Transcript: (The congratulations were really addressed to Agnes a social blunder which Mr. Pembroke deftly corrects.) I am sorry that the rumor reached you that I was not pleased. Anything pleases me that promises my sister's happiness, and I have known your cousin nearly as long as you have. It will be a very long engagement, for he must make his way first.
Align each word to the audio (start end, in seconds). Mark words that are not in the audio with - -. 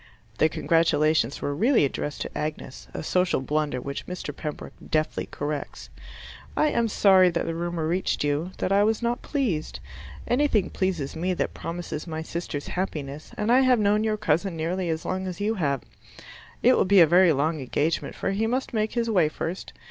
(The 0.39 0.49
congratulations 0.49 1.43
were 1.43 1.53
really 1.53 1.85
addressed 1.85 2.21
to 2.21 2.35
Agnes 2.35 2.87
a 2.91 3.03
social 3.03 3.39
blunder 3.39 3.79
which 3.79 4.07
Mr. 4.07 4.35
Pembroke 4.35 4.73
deftly 4.89 5.27
corrects.) 5.27 5.91
I 6.57 6.69
am 6.69 6.87
sorry 6.87 7.29
that 7.29 7.45
the 7.45 7.53
rumor 7.53 7.87
reached 7.87 8.23
you 8.23 8.49
that 8.57 8.71
I 8.71 8.83
was 8.83 9.03
not 9.03 9.21
pleased. 9.21 9.79
Anything 10.27 10.71
pleases 10.71 11.15
me 11.15 11.35
that 11.35 11.53
promises 11.53 12.07
my 12.07 12.23
sister's 12.23 12.69
happiness, 12.69 13.31
and 13.37 13.51
I 13.51 13.59
have 13.59 13.77
known 13.77 14.03
your 14.03 14.17
cousin 14.17 14.57
nearly 14.57 14.89
as 14.89 15.05
long 15.05 15.27
as 15.27 15.39
you 15.39 15.53
have. 15.53 15.83
It 16.63 16.75
will 16.75 16.85
be 16.85 16.99
a 17.01 17.05
very 17.05 17.31
long 17.31 17.59
engagement, 17.59 18.15
for 18.15 18.31
he 18.31 18.47
must 18.47 18.73
make 18.73 18.93
his 18.93 19.07
way 19.07 19.29
first. 19.29 19.71